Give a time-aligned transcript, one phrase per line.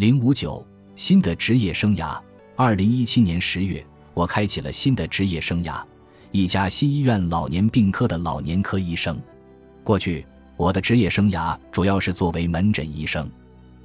[0.00, 2.18] 零五九新的职业生涯。
[2.56, 3.84] 二零一七年十月，
[4.14, 5.84] 我开启了新的职业生涯，
[6.30, 9.20] 一家新医院老年病科的老年科医生。
[9.84, 10.24] 过去，
[10.56, 13.30] 我的职业生涯主要是作为门诊医生。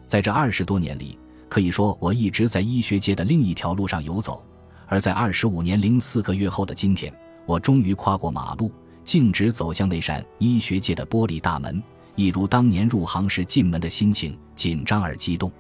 [0.07, 4.41] 在这二十多年里，可以说我一直在医学界的另一条路上游走。
[4.87, 7.13] 而在二十五年零四个月后的今天，
[7.45, 8.71] 我终于跨过马路，
[9.03, 11.83] 径直走向那扇医学界的玻璃大门，
[12.15, 15.51] 一如当年入行时进门的心情，紧张而激动。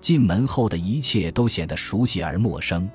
[0.00, 2.88] 进门后的一切都显得熟悉而陌生，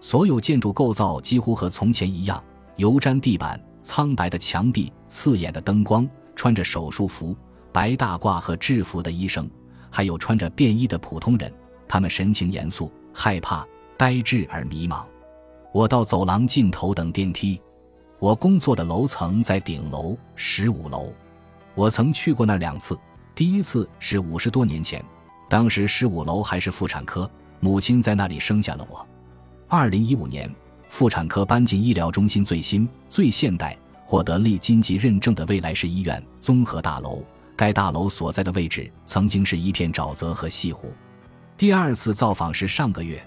[0.00, 2.42] 所有建筑构造几乎和从前一样，
[2.76, 7.36] 油毡地板、苍白的墙壁、刺眼的灯光，穿着手术服、
[7.72, 9.48] 白大褂和制服的医生，
[9.90, 11.52] 还有穿着便衣的普通人，
[11.86, 13.66] 他们神情严肃、害怕。
[13.98, 15.04] 呆滞而迷茫，
[15.72, 17.60] 我到走廊尽头等电梯。
[18.20, 21.12] 我工作的楼层在顶楼十五楼。
[21.74, 22.96] 我曾去过那两次，
[23.34, 25.04] 第一次是五十多年前，
[25.48, 27.30] 当时十五楼还是妇产科，
[27.60, 29.06] 母亲在那里生下了我。
[29.66, 30.54] 二零一五年，
[30.88, 37.24] 妇产科搬进医疗中心最新、最现代、获得立金级认证的未来式医院综合大楼。
[37.56, 40.92] 该大楼所在的位置曾经是一片沼泽和西湖。
[41.56, 43.20] 第二次造访是上个月。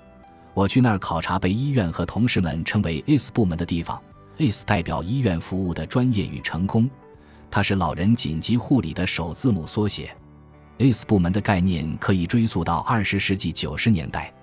[0.53, 3.99] 我去那儿考察被医院和同事们称为 ACE 部门的地方
[4.37, 6.89] ，ACE 代表医院服务的专业与成功，
[7.49, 10.15] 它是老人紧急护理的首字母缩写。
[10.81, 14.33] ACE 部门的概念可以追溯到二十世纪九十年代，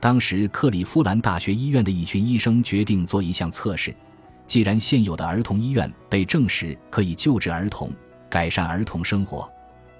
[0.00, 3.94] 当时克利夫兰大学医院的一群医生决定做一项测试：
[4.48, 7.88] 既然现有的儿童医院被证实可以救治儿童、
[8.28, 9.48] 改善儿童生活，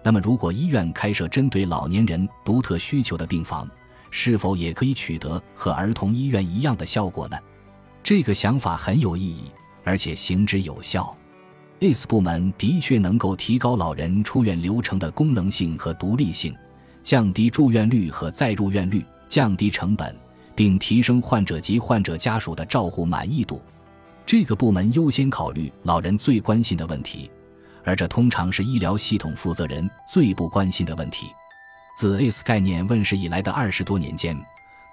[0.02, 3.70] 那么如果医院开设针对老年人独特需求的病房，
[4.10, 7.38] 是否也可以取得和儿童医院一样的效果呢？
[8.02, 9.52] 这个想法很有意义，
[9.84, 11.16] 而且行之有效。
[11.80, 16.56] ACE 部门的确能够提高老人出院流程的功能性和独立性，
[17.02, 20.16] 降低住院率和再入院率，降低成本，
[20.54, 23.60] 并提升患者及患者家属的照护满意度。
[24.24, 27.31] 这个部门优先考虑老人最关心的问题，
[27.84, 31.26] 而这通常是医疗系统负责人最不关心的问题。
[31.94, 34.34] 自 ACE 概念问世以来的二十多年间，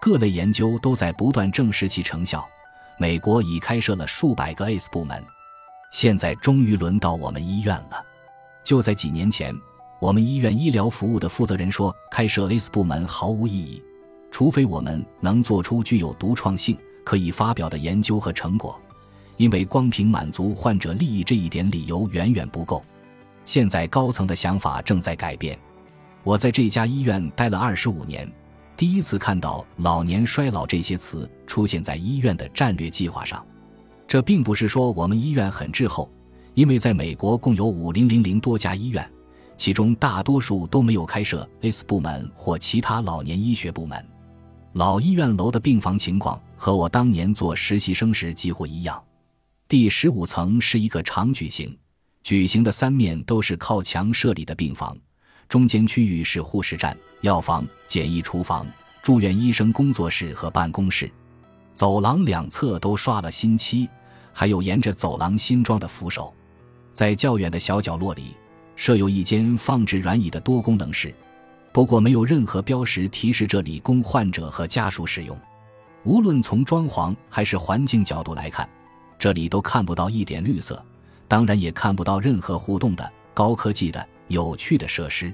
[0.02, 2.46] 各类研究都在不断证实其成效。
[3.00, 5.24] 美国已开设了数百个 ACE 部门，
[5.94, 8.04] 现在终于轮到我们医院了。
[8.64, 9.56] 就在几年前，
[10.02, 13.82] 我们医院医疗服务的负责人说，开设 ACE 部门毫无意义，
[14.32, 18.82] 除非我们能做出具有独创性、可以发表的研究和成果，
[19.38, 22.84] 因为光凭满足患者利益这一点理由远远不够。
[23.46, 25.58] 现在高层的想法正在改变。
[26.24, 28.28] 我在这家医院待了二十五年，
[28.76, 33.46] 第一次看到“老年衰老”这些词出现在医院的战略计划上。
[34.14, 36.08] 这并不是说我们医院很滞后，
[36.54, 39.12] 因为在美国共有五零零零多家医院，
[39.58, 44.08] 其中大多数都没有开设 ACE 部门或其他老年医学部门。
[44.74, 49.04] 老医院楼的病房情况和我当年做实习生时几乎一样。
[49.68, 51.76] 第十五层是一个长矩形，
[52.22, 54.96] 矩形的三面都是靠墙设立的病房。
[55.50, 58.64] 中间区域是护士站、药房、简易厨房、
[59.02, 61.10] 住院医生工作室和办公室。
[61.74, 63.90] 走廊两侧都刷了新漆，
[64.34, 66.34] 还有沿着走廊新装的扶手。
[66.92, 68.36] 在较远的小角落里，
[68.76, 71.14] 设有一间放置软椅的多功能室，
[71.72, 75.38] 不过没有任何标识提示这里供患者和家属使用。
[76.04, 78.68] 无论从装潢还是环境角度来看，
[79.18, 80.84] 这里都看不到一点绿色，
[81.28, 85.34] 当然也看不到任何互动的高科技的有趣的设施。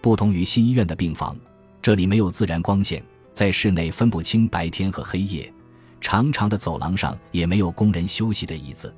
[0.00, 1.36] 不同于新医院的病房，
[1.80, 3.02] 这里没有自然光线，
[3.32, 5.52] 在室内分不清白天和黑夜。
[6.00, 8.94] 长长的走廊上也没有工人休息的椅子。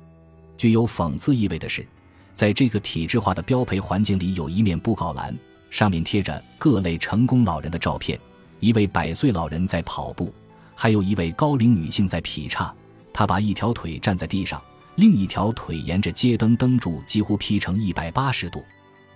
[0.57, 1.85] 具有讽刺意味的是，
[2.33, 5.37] 在这个体制化的标配环境里，有一面布告栏，
[5.69, 8.19] 上面贴着各类成功老人的照片。
[8.59, 10.33] 一位百岁老人在跑步，
[10.73, 12.73] 还有一位高龄女性在劈叉。
[13.11, 14.61] 她把一条腿站在地上，
[14.95, 18.63] 另一条腿沿着街灯灯柱几乎劈成一百八十度。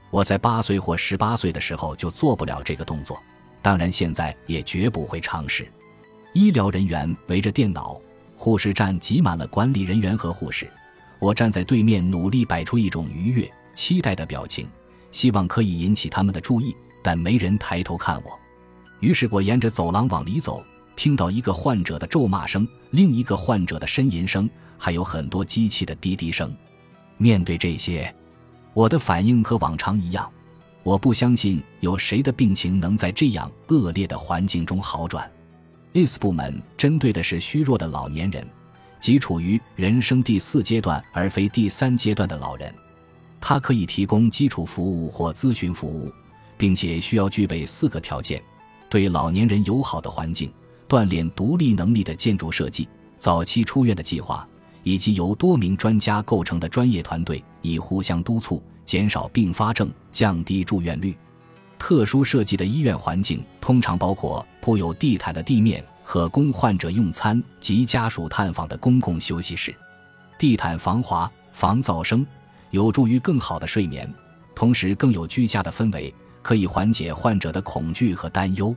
[0.09, 3.21] 我在八岁或十八岁的时候就做不了这个动作，
[3.61, 5.71] 当然现在也绝不会尝试。
[6.37, 7.99] 医疗人员围着电脑，
[8.35, 10.71] 护士站挤满了管理人员和护士。
[11.17, 14.67] 我站在对面，努力摆出一种愉悦、期待的表情，
[15.09, 18.39] 希望可以引起他们的注意，但没人抬头看我。
[18.99, 20.63] 于是我沿着走廊往里走，
[20.95, 24.47] 听到一个患者的咒骂声，另一个患者的呻吟声，
[24.77, 26.55] 还有很多机器的滴滴声。
[27.17, 28.13] 面对这些。
[28.75, 30.31] 我的反应和往常一样，
[30.83, 35.27] 我不相信有谁的病情能在这样恶劣的环境中好转。
[35.97, 38.47] This 部门针对的是虚弱的老年人，
[38.99, 42.71] 即处于人生第四阶段而非第三阶段的老人。
[43.41, 46.13] 它可以提供基础服务或咨询服务，
[46.55, 48.39] 并且需要具备四个条件：
[48.91, 50.53] 对老年人友好的环境、
[50.87, 54.47] 锻炼独立能力的建筑设计、早期出院的计划，
[54.83, 61.17] 以及由多名专家构成的专业团队，以互相督促，减少并发症，降低住院率。
[61.79, 69.75] 特殊设计的医院环境通常包括铺有地毯的地面和供患者用餐及家属探访的公共休息室。
[70.37, 72.25] 地毯防滑、防噪声，
[72.71, 74.11] 有助于更好的睡眠，
[74.55, 78.75] 同时更有居家的氛围，可以缓解患者的恐惧和担忧。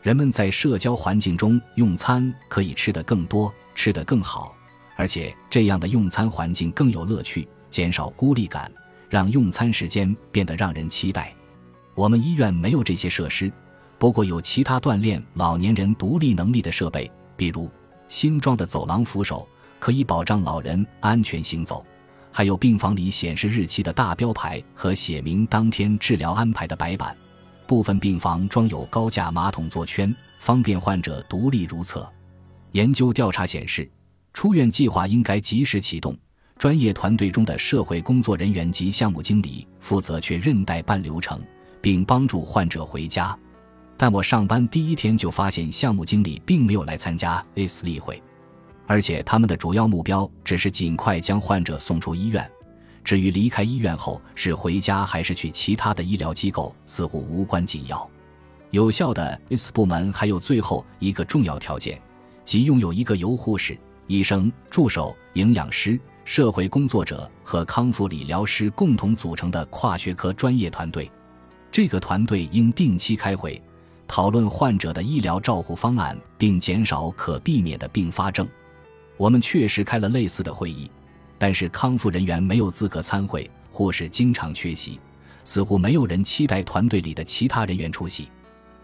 [0.00, 4.54] 人们在社交环境中用餐，可以吃得更多，吃得更好，
[4.96, 8.70] 而且这样的用餐环境更有乐趣，减少孤立感，
[9.08, 11.34] 让用餐时间变得让人期待。
[11.94, 13.52] 我们医院没有这些设施，
[13.98, 17.70] 不过有其他锻炼老年人独立能力的设备，比如
[18.08, 19.46] 新装的走廊扶手，
[19.78, 21.84] 可以保障老人安全行走；
[22.30, 27.16] 还有病房里显示日期的大标牌和写明当天治疗安排的白板。
[27.66, 32.10] 部分病房装有高架马桶座圈，方便患者独立如厕。
[32.72, 33.90] 研究调查显示，
[34.32, 36.16] 出院计划应该及时启动。
[36.58, 41.40] 专业团队中的社会工作人员及项目经理负责确认代办流程。
[41.82, 43.36] 并帮助患者回家，
[43.98, 48.22] 但我上班第一天就发现项目经理并没有来参加 AS 例会，
[48.86, 52.50] 而且他们的主要目标只是尽快将患者送出医院。
[53.04, 58.08] 至于离开医院后是回家还是去其他的医疗机构，似乎无关紧要。
[58.70, 62.00] 有效的 AS 部门还有最后一个重要条件，
[62.44, 63.76] 即拥有一个由护士、
[64.06, 71.10] 医生、助手、营养师、社会工作者和康复理疗师共同组成的跨学科专业团队。
[71.72, 73.60] 这个团队应定期开会，
[74.06, 78.46] 讨论患者的医疗照护方案，并减少可避免的并发症。
[79.16, 80.90] 我们确实开了类似的会议，
[81.38, 85.00] 但是康复人员没有资格参会，护士经常缺席，
[85.44, 88.28] 似乎没有人期待团队里的其他人员出席。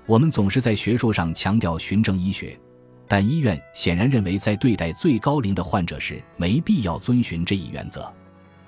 [0.06, 2.58] 我们总是在学术上强调循证医学，
[3.06, 8.10] 但医院显然认为在对待最高龄的患者时没必要遵循这一原则。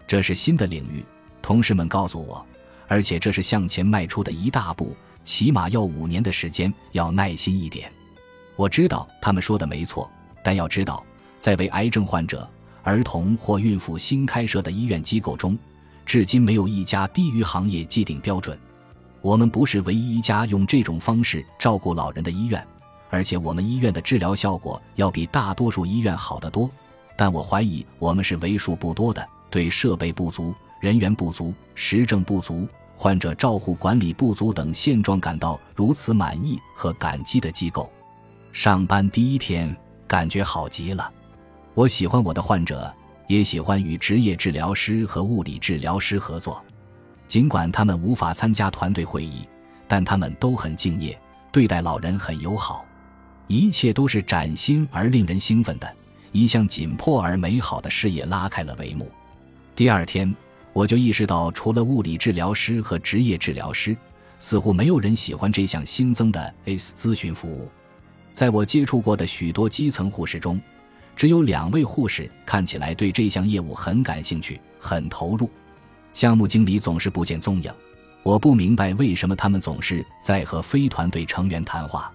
[0.07, 1.03] 这是新的领域，
[1.41, 2.47] 同事们告诉我。
[2.91, 7.89] 而且这是向前迈出的一大步，起码要五年的时间，要耐心一点。
[8.57, 10.11] 我知道他们说的没错，
[10.43, 11.05] 但要知道，
[11.39, 12.51] 在为癌症患者、
[12.83, 15.57] 儿童或孕妇新开设的医院机构中，
[16.05, 18.59] 至今没有一家低于行业既定标准。
[19.23, 22.67] 我们不是唯一一家用这种方式照顾老人的医院，
[23.09, 26.69] 而且我们医院的治疗效果要比大多数医院好得多。
[27.17, 32.67] 但我怀疑我们是为数不多的对设备不足、人员不足、实证不足。
[33.03, 37.91] 患者照护管理不足等现状感到如此满意和感激的机构，
[38.53, 39.75] 上班第一天
[40.07, 41.11] 感觉好极了。
[41.73, 42.95] 我喜欢我的患者，
[43.27, 46.63] 也喜欢与职业治疗师和物理治疗师合作。
[47.27, 49.49] 尽管他们无法参加团队会议，
[49.89, 51.19] 但他们都很敬业，
[51.51, 52.85] 对待老人很友好。
[53.47, 55.91] 一切都是崭新而令人兴奋的，
[56.33, 59.11] 一项紧迫而美好的事业拉开了帷幕。
[59.75, 60.37] 第二天。
[60.81, 63.95] 我就意识到，除了物理治疗师和职业治疗师，
[64.39, 67.71] 似乎没有人喜欢这项新增的 ACE 咨询服务。
[68.33, 70.59] 在我接触过的许多基层护士中，
[71.15, 75.51] 只有两位护士看起来对这项业务很感兴趣、很投入。
[76.15, 77.71] 项目经理总是不见踪影，
[78.23, 82.11] 我不明白为什么他们总是在和非团队成员谈话。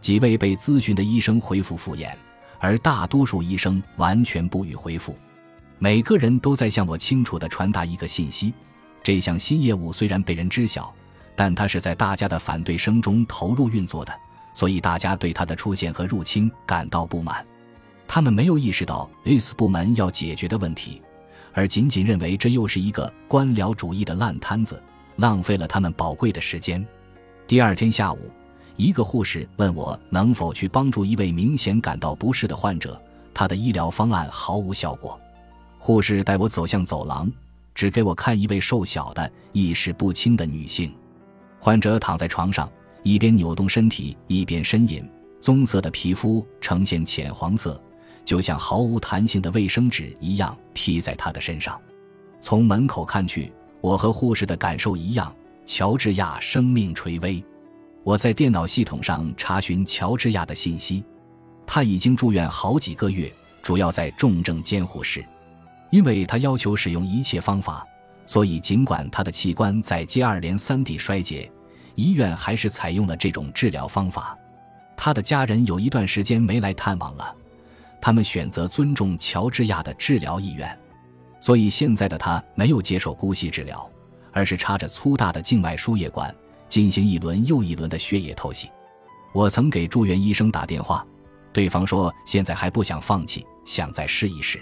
[0.00, 2.14] 几位被咨询的医生回复敷衍，
[2.58, 5.14] 而大多数医生完全不予回复。
[5.80, 8.52] 每个人都在向我清楚地传达一个信息：
[9.00, 10.92] 这项新业务虽然被人知晓，
[11.36, 14.12] 但它是在大家的反对声中投入运作的，
[14.52, 17.46] 所以大家对它的出现和入侵感到不满。
[18.08, 21.00] 他们没有意识到 ACE 部门要解决的问题，
[21.52, 24.82] 而仅仅认为这又是一个官僚主义的烂摊子，
[25.14, 26.84] 浪费了他们宝贵的时间。
[27.46, 28.30] 第二天下午，
[28.74, 33.00] 一个护士问我能否去帮助一位明显感到不适的患者，
[33.32, 35.20] 他的医疗方案毫无效果。
[35.88, 37.32] 护士带我走向走廊，
[37.74, 40.92] 只给我看一位瘦小的、意识不清的女性。
[41.58, 42.70] 患者躺在床上，
[43.02, 45.02] 一边扭动身体，一边呻吟。
[45.40, 47.82] 棕色的皮肤呈现浅黄色，
[48.22, 51.80] 就像毫无弹性的卫生纸一样披在她的身上。
[52.38, 57.42] 从门口看去，我和护士的感受一样：乔治亚生命垂危。
[58.04, 61.02] 我在电脑系统上查询乔治亚的信息，
[61.66, 65.24] 他已经住院好几个月，主要在重症监护室。
[65.90, 67.86] 因为他要求使用一切方法，
[68.26, 71.50] 所以尽管他的器官在接二连三地衰竭，
[71.94, 74.36] 医院还是采用了这种治疗方法。
[74.96, 77.34] 他的家人有一段时间没来探望了，
[78.00, 80.78] 他们选择尊重乔治亚的治疗意愿，
[81.40, 83.88] 所以现在的他没有接受姑息治疗，
[84.32, 86.34] 而是插着粗大的静脉输液管
[86.68, 88.68] 进行一轮又一轮的血液透析。
[89.32, 91.06] 我曾给住院医生打电话，
[91.52, 94.60] 对方说现在还不想放弃，想再试一试。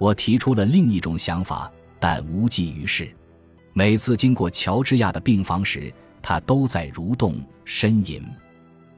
[0.00, 3.14] 我提出了另一种想法，但无济于事。
[3.74, 5.92] 每次经过乔治亚的病房时，
[6.22, 7.34] 他都在蠕动
[7.66, 8.24] 呻吟。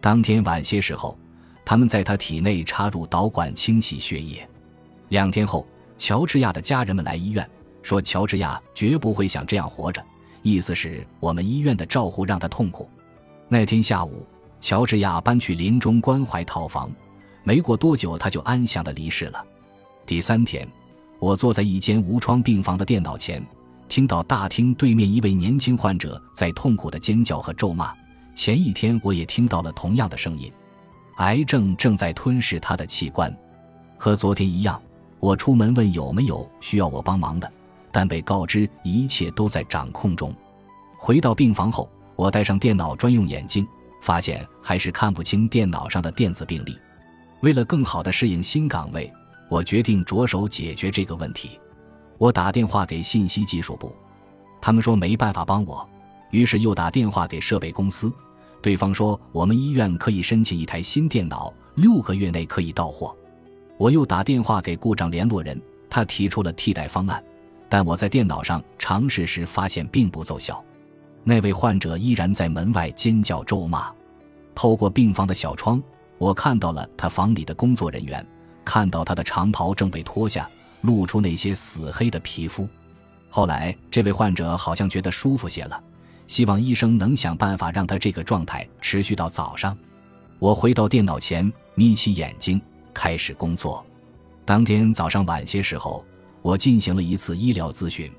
[0.00, 1.18] 当天晚些时候，
[1.64, 4.48] 他们在他体内插入导管清洗血液。
[5.08, 5.66] 两天后，
[5.98, 7.50] 乔治亚的家人们来医院，
[7.82, 10.00] 说乔治亚绝不会想这样活着，
[10.42, 12.88] 意思是我们医院的照护让他痛苦。
[13.48, 14.24] 那天下午，
[14.60, 16.92] 乔治亚搬去临终关怀套房，
[17.42, 19.44] 没过多久他就安详地离世了。
[20.06, 20.64] 第三天。
[21.22, 23.40] 我坐在一间无窗病房的电脑前，
[23.86, 27.94] 听到大厅对面一位年轻患者在痛苦的尖叫和咒骂。
[28.34, 30.52] 前一天我也听到了同样的声音，
[31.18, 33.32] 癌症正在吞噬他的器官。
[33.96, 34.82] 和昨天一样，
[35.20, 37.48] 我出门问有没有需要我帮忙的，
[37.92, 40.34] 但被告知一切都在掌控中。
[40.98, 43.64] 回到病房后，我戴上电脑专用眼镜，
[44.00, 46.76] 发现还是看不清电脑上的电子病历。
[47.42, 49.08] 为了更好地适应新岗位。
[49.52, 51.60] 我决定着手解决这个问题。
[52.16, 53.94] 我打电话给信息技术部，
[54.62, 55.86] 他们说没办法帮我，
[56.30, 58.10] 于是又打电话给设备公司，
[58.62, 63.14] 对方说我们医院可以申请一台新电脑，六个月内可以到货。
[63.76, 67.22] 我又打电话给故障联络人，他提出了替代方案，
[67.68, 70.64] 但我在电脑上尝试时发现并不奏效。
[71.24, 73.92] 那位患者依然在门外尖叫咒骂。
[74.54, 75.82] 透过病房的小窗，
[76.16, 78.26] 我看到了他房里的工作人员。
[78.64, 80.48] 看到他的长袍正被脱下，
[80.82, 82.68] 露出那些死黑的皮肤。
[83.28, 85.82] 后来，这位患者好像觉得舒服些了，
[86.26, 89.76] 希望医生能想办法让他这个状态持续到早上。
[90.38, 92.60] 我回到电脑前，眯起眼睛
[92.92, 93.84] 开始工作。
[94.44, 96.04] 当天早上晚些时候，
[96.42, 98.10] 我进行了一次医疗咨询。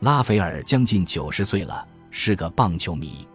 [0.00, 3.26] 拉斐尔将近九十岁了，是个棒球迷。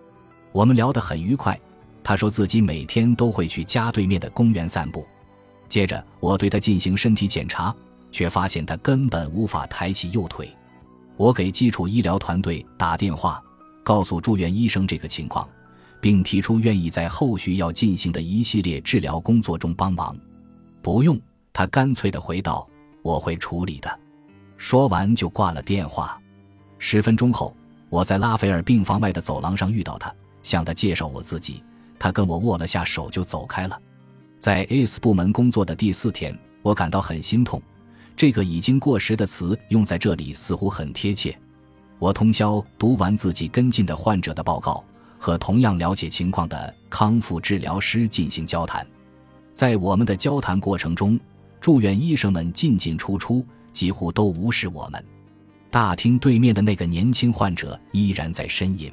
[0.51, 1.59] 我们聊得很愉快。
[2.03, 5.05] 他说自己每天都会去家对面的公园散步。
[5.69, 7.73] 接着，我对他进行身体检查，
[8.11, 10.49] 却发现他根本无法抬起右腿。
[11.15, 13.41] 我给基础医疗团队打电话，
[13.83, 15.47] 告诉住院医生这个情况，
[16.01, 20.17] 并提出愿意在后续要进行的一系列治疗工作中帮忙。
[20.81, 21.19] 不用，
[21.53, 22.67] 他干脆地回道
[23.03, 23.99] ：“我会处理的。”
[24.57, 26.19] 说完就挂了电话。
[26.79, 27.55] 十分钟后，
[27.89, 30.11] 我在拉斐尔病房外的走廊上遇到他，
[30.41, 31.63] 向他介绍我自己，
[31.99, 33.79] 他跟我握了下手就走开了。
[34.39, 37.61] 在 S 部门工作的第四天，我感到很心痛。
[38.15, 41.37] 这个已经过时的词用在这里似乎很贴切。
[41.99, 44.81] 我通宵读完自己跟进的患者的报告，
[45.17, 48.87] 和同样了解情况的康复治疗师进行交谈。
[49.53, 51.19] 在我们的交谈过程中，
[51.59, 55.03] 住院医生们进进出出，几乎都无视我们。
[55.69, 58.89] 大厅对面的那个年轻患者依然在呻吟。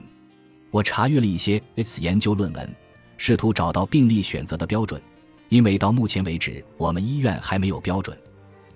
[0.72, 2.74] 我查阅了一些 X 研究论文，
[3.16, 5.00] 试图找到病例选择的标准。
[5.48, 8.16] 因为到目前为止，我们医院还没有标准。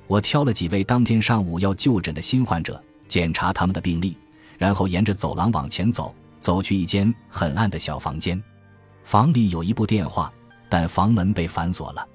[0.06, 4.16] 我挑了几位当天上午要就诊的新患者，检查他们的病历，
[4.56, 8.40] 然后沿着走廊往前走，走去一间很暗的小房间。
[9.02, 10.32] 房里有一部电话，
[10.68, 12.06] 但房门被反锁了。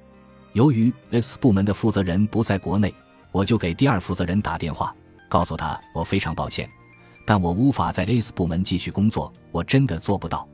[0.54, 2.94] 由于 X 部门的负责人不在国内，
[3.32, 4.96] 我就给第二负责人打电话，
[5.28, 6.70] 告诉他我非常抱歉，
[7.26, 10.48] 但我无法在 X 部门继续工作，我真的做不到。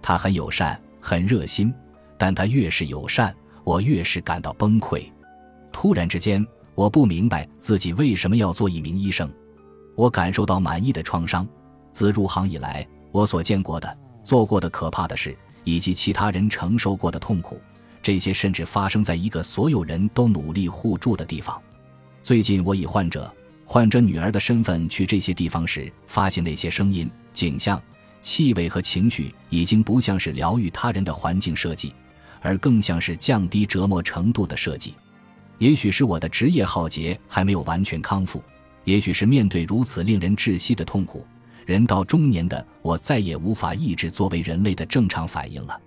[0.00, 1.74] 他很友善，很热心。
[2.16, 5.02] 但他越是友善，我越是感到崩溃。
[5.72, 9.30] 突然之间，我不明白自己为什么要做一名医生。
[9.96, 11.46] 我感受到满意的创伤。
[11.92, 17.60] 自入行以来，我所见过的、做过的可怕的事，以及其他人承受过的痛苦，
[18.00, 21.60] 这些甚至发生在一个所有人都努力互助的地方。
[22.22, 23.32] 最近，我以患者、
[23.64, 27.82] 患者女儿的身份去这些地方时，发现那些声音、景象、
[28.22, 31.92] 气味和情绪已经不像是疗愈他人的环境设计。
[32.40, 34.94] 而更像是降低折磨程度的设计，
[35.58, 38.42] 也许是我的职业浩劫还没有完全康复，
[38.84, 41.26] 也许是面对如此令人窒息的痛苦，
[41.66, 45.80] 人到中年的我再也无法抑制作为人类的正常反应了。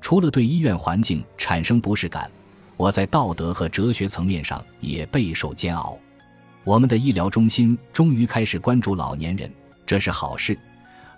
[0.00, 2.30] 除了对医院环境产生不适感，
[2.76, 5.98] 我在道德和哲学层面上也备受煎熬。
[6.64, 9.52] 我们的医疗中心终于开始关注老年人，
[9.84, 10.58] 这是好事。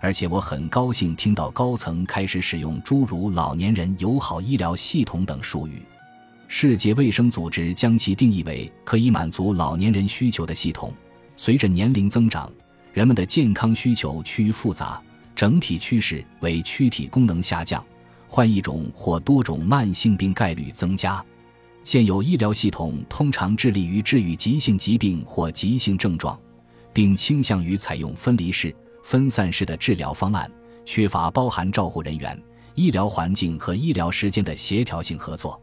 [0.03, 5.81] 而且我很高兴听到高层开始使用诸如“老年人友好医疗系统”等术语。
[6.49, 10.93] 世界卫生组织将其定义为可以满足老年人需求的系统。
[11.37, 12.51] 随着年龄增长，
[12.91, 15.01] 人们的健康需求趋于复杂，
[15.33, 17.81] 整体趋势为躯体功能下降，
[18.27, 21.23] 患一种或多种慢性病概率增加。
[21.85, 26.37] 现有医疗系统通常致力于治愈急性疾病或急性症状，
[26.91, 28.75] 并倾向于采用分离式。
[29.03, 30.49] 分散式的治疗方案
[30.85, 32.41] 缺乏包含照护人员、
[32.73, 35.61] 医疗环境和医疗时间的协调性合作。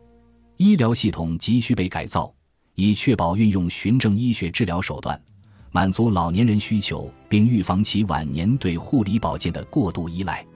[0.59, 2.33] 医疗系统急需被改造，
[2.75, 5.21] 以确保运用循证医学治疗手段，
[5.73, 10.47] 满足老年人需求，并预防其晚年对护理保健的过度依赖。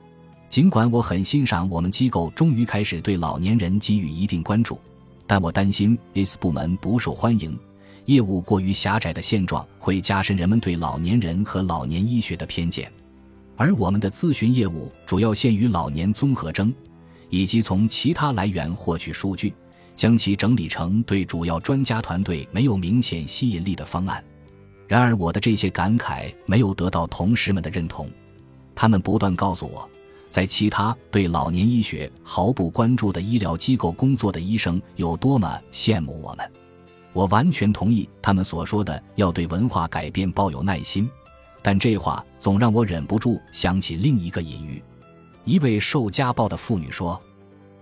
[0.50, 4.78] 尽管我很欣赏我们机构终于开始对老年人给予一定关注，
[5.26, 7.58] 但我担心 S 部门不受欢迎。
[8.06, 12.92] 业务过于狭窄的现状会加深人们对老年人和老年医学的偏见，
[13.56, 16.72] 而我们的咨询业务主要限于老年综合征，
[17.30, 19.54] 以及从其他来源获取数据，
[19.96, 24.22] 将其整理成对主要专家团队没有明显吸引力的方案。
[24.86, 28.06] 然而，我的这些感慨没有得到同事们的认同，
[28.74, 29.88] 他们不断告诉我，
[30.28, 36.50] 在其他对老年医学毫不关注的医疗机构工作的医生有多么羡慕我们。
[37.14, 41.08] 我完全同意他们所说的要对文化改变抱有耐心，
[41.62, 44.82] 但这话总让我忍不住想起另一个隐喻。
[45.44, 47.20] 一位受家暴的妇女说：“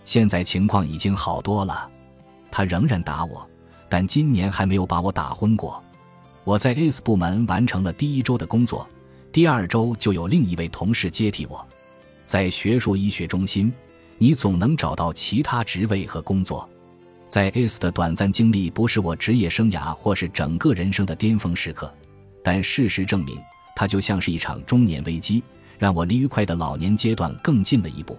[0.05, 1.91] 现在情况已经好多了，
[2.51, 3.49] 他仍然打我，
[3.89, 5.83] 但今年还没有把我打昏过。”
[6.45, 8.87] 我在 S 部门完成了第一周的工作，
[9.31, 11.67] 第二周就有另一位同事接替我。
[12.27, 13.73] 在学术医学中心，
[14.19, 16.69] 你总能找到其他职位和工作。
[17.33, 21.91] 在 S 的短暂经历不是我职业生涯或是整个人生的巅峰时刻，
[22.45, 23.41] 但事实证明，
[23.75, 25.43] 它就像是一场中年危机，
[25.79, 28.19] 让我离愉快的老年阶段更近了一步。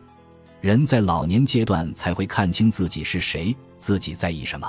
[0.62, 4.68] 人在老年阶段才会看清自己是谁，自己在意什么。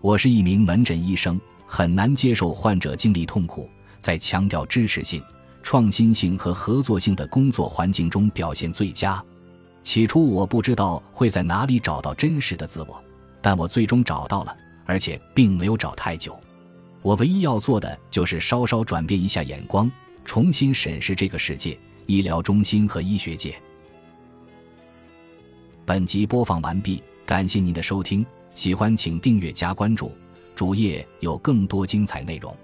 [0.00, 3.70] 我是一名门诊医生，很难接受患者经历痛苦，
[4.00, 5.22] 在强调支持性、
[5.62, 9.24] 创新性和合作性的工作环境中表现最佳。
[9.84, 13.00] 起初我不知道会在哪里找到真实的自我。
[13.40, 16.38] 但我最终找到了，而且并没有找太久。
[17.02, 19.90] 我唯一要做的就是稍稍转变一下眼光，
[20.24, 23.54] 重新审视这个世界、医疗中心和医学界。
[25.86, 30.12] 本集播放完毕，感谢您的收听，喜欢请订阅加关注，
[30.54, 32.54] 主页有更多精彩内容。